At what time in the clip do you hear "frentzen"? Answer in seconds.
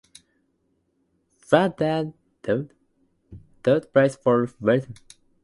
1.37-2.15